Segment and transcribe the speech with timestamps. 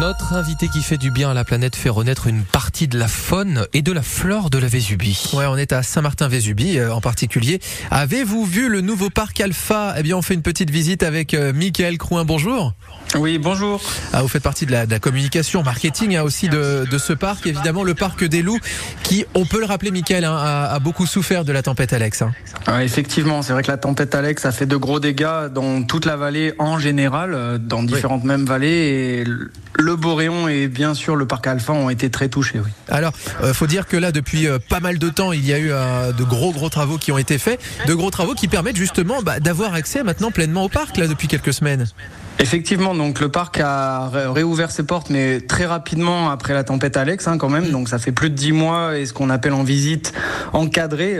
[0.00, 3.08] Notre invité qui fait du bien à la planète fait renaître une partie de la
[3.08, 5.20] faune et de la flore de la Vésubie.
[5.32, 7.58] Ouais, on est à Saint-Martin-Vésubie euh, en particulier.
[7.90, 9.96] Avez-vous vu le nouveau parc Alpha?
[9.98, 12.24] Eh bien, on fait une petite visite avec euh, Michael Crouin.
[12.24, 12.74] Bonjour.
[13.16, 13.80] Oui, bonjour.
[14.12, 17.12] Ah, vous faites partie de la, de la communication, marketing hein, aussi de, de, ce
[17.12, 17.48] parc.
[17.48, 18.60] Évidemment, le parc des loups
[19.02, 22.22] qui, on peut le rappeler, Michael, hein, a, a, beaucoup souffert de la tempête Alex.
[22.22, 22.32] Hein.
[22.66, 26.04] Ah, effectivement, c'est vrai que la tempête Alex a fait de gros dégâts dans toute
[26.06, 28.28] la vallée en général, euh, dans différentes oui.
[28.28, 28.68] mêmes vallées.
[28.68, 29.24] Et
[29.78, 32.60] le Boréon et bien sûr le parc Alpha ont été très touchés.
[32.60, 32.70] Oui.
[32.88, 35.58] Alors, euh, faut dire que là, depuis euh, pas mal de temps, il y a
[35.58, 38.76] eu euh, de gros gros travaux qui ont été faits, de gros travaux qui permettent
[38.76, 41.86] justement bah, d'avoir accès maintenant pleinement au parc là depuis quelques semaines.
[42.40, 47.26] Effectivement, donc le parc a réouvert ses portes, mais très rapidement après la tempête Alex,
[47.26, 47.70] hein, quand même.
[47.70, 50.12] Donc ça fait plus de dix mois et ce qu'on appelle en visite
[50.52, 51.18] encadrée,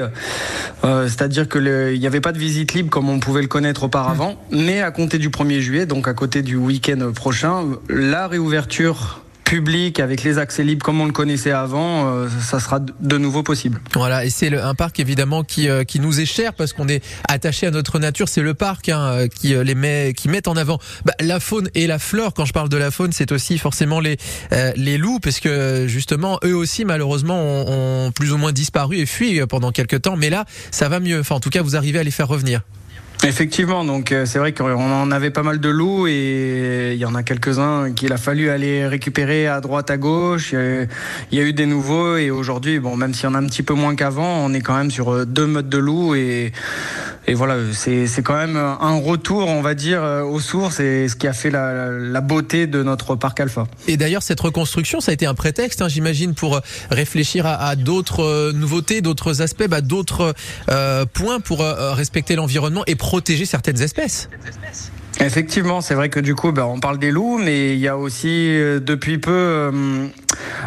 [0.84, 3.82] euh, c'est-à-dire que il n'y avait pas de visite libre comme on pouvait le connaître
[3.82, 4.36] auparavant.
[4.52, 9.98] Mais à compter du 1er juillet, donc à côté du week-end prochain, la réouverture public
[9.98, 13.80] avec les accès libres comme on le connaissait avant, euh, ça sera de nouveau possible.
[13.94, 17.02] Voilà, et c'est un parc évidemment qui, euh, qui nous est cher parce qu'on est
[17.28, 18.28] attaché à notre nature.
[18.28, 21.86] C'est le parc hein, qui les met, qui met en avant bah, la faune et
[21.86, 22.34] la flore.
[22.34, 24.18] Quand je parle de la faune, c'est aussi forcément les
[24.52, 28.98] euh, les loups, parce que justement eux aussi malheureusement ont, ont plus ou moins disparu
[28.98, 30.16] et fui pendant quelques temps.
[30.16, 31.20] Mais là, ça va mieux.
[31.20, 32.60] Enfin, en tout cas, vous arrivez à les faire revenir.
[33.24, 37.04] Effectivement, donc euh, c'est vrai qu'on en avait pas mal de loups et il y
[37.04, 40.52] en a quelques-uns qu'il a fallu aller récupérer à droite, à gauche.
[40.52, 43.46] Il y a eu des nouveaux et aujourd'hui, bon, même s'il y en a un
[43.46, 46.52] petit peu moins qu'avant, on est quand même sur deux modes de loups et,
[47.28, 51.26] et voilà, c'est quand même un retour, on va dire, aux sources et ce qui
[51.26, 53.66] a fait la, la beauté de notre parc Alpha.
[53.86, 57.76] Et d'ailleurs, cette reconstruction, ça a été un prétexte, hein, j'imagine, pour réfléchir à, à
[57.76, 60.34] d'autres nouveautés, d'autres aspects, bah, d'autres
[60.70, 64.28] euh, points pour euh, respecter l'environnement et protéger certaines espèces.
[65.20, 67.96] Effectivement, c'est vrai que du coup, ben, on parle des loups, mais il y a
[67.96, 70.06] aussi euh, depuis peu euh,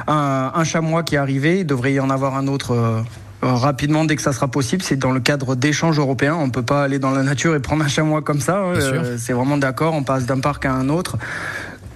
[0.07, 1.59] un, un, chamois qui est arrivé.
[1.59, 2.71] Il devrait y en avoir un autre.
[2.71, 3.01] Euh,
[3.42, 4.84] rapidement dès que ça sera possible.
[4.84, 6.35] C'est dans le cadre d'échanges européens.
[6.35, 8.57] On ne peut pas aller dans la nature et prendre un chamois comme ça.
[8.57, 9.94] Euh, c'est vraiment d'accord.
[9.94, 11.18] On passe d'un parc à un autre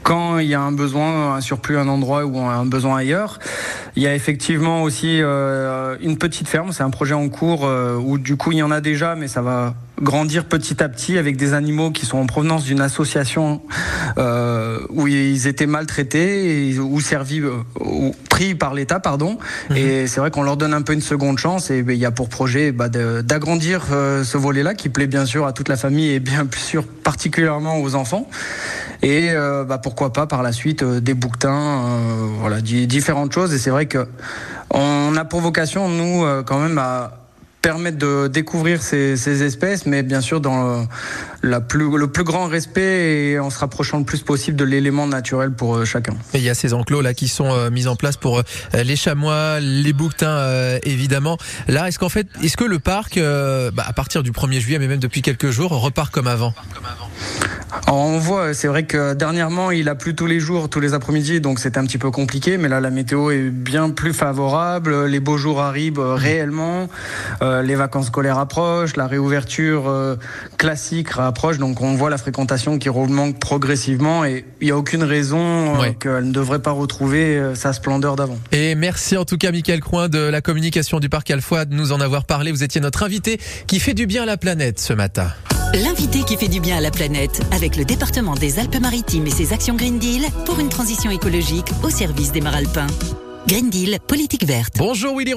[0.05, 3.39] quand il y a un besoin, un surplus à un endroit ou un besoin ailleurs.
[3.95, 7.95] Il y a effectivement aussi euh, une petite ferme, c'est un projet en cours euh,
[7.95, 11.17] où du coup il y en a déjà, mais ça va grandir petit à petit
[11.17, 13.61] avec des animaux qui sont en provenance d'une association
[14.17, 17.41] euh, où ils étaient maltraités et, ou servis
[17.79, 19.38] ou pris par l'État pardon
[19.69, 19.75] mmh.
[19.75, 22.05] et c'est vrai qu'on leur donne un peu une seconde chance et ben, il y
[22.05, 25.78] a pour projet bah, d'agrandir ce volet là qui plaît bien sûr à toute la
[25.78, 28.29] famille et bien sûr particulièrement aux enfants
[29.01, 33.53] et euh, bah, pourquoi pas par la suite euh, des bouquetins, euh, voilà, différentes choses.
[33.53, 34.07] Et c'est vrai que
[34.72, 37.24] on a pour vocation, nous, quand même, à
[37.65, 40.85] permettre de découvrir ces, ces, espèces, mais bien sûr dans le,
[41.41, 45.07] la plus, le plus grand respect et en se rapprochant le plus possible de l'élément
[45.07, 46.13] naturel pour euh, chacun.
[46.35, 48.83] Et il y a ces enclos là qui sont euh, mis en place pour euh,
[48.83, 51.39] les chamois, les bouquetins évidemment.
[51.67, 54.87] Là, est-ce qu'en fait, est-ce que le parc, bah, à partir du 1er juillet, mais
[54.87, 56.53] même depuis quelques jours, repart comme avant?
[57.87, 61.41] On voit, c'est vrai que dernièrement, il a plu tous les jours, tous les après-midi,
[61.41, 65.19] donc c'était un petit peu compliqué, mais là, la météo est bien plus favorable, les
[65.19, 66.89] beaux jours arrivent réellement,
[67.41, 70.15] euh, les vacances scolaires approchent, la réouverture euh,
[70.57, 75.03] classique approche, donc on voit la fréquentation qui remonte progressivement et il n'y a aucune
[75.03, 75.95] raison ouais.
[75.99, 78.37] qu'elle ne devrait pas retrouver euh, sa splendeur d'avant.
[78.51, 81.91] Et merci en tout cas, Michael Coin de la communication du Parc Alfoy de nous
[81.91, 82.51] en avoir parlé.
[82.51, 85.27] Vous étiez notre invité qui fait du bien à la planète ce matin.
[85.83, 89.51] L'invité qui fait du bien à la planète avec le département des Alpes-Maritimes et ses
[89.51, 92.87] actions Green Deal pour une transition écologique au service des Maralpins.
[93.45, 94.75] Green Deal, politique verte.
[94.77, 95.33] Bonjour Willy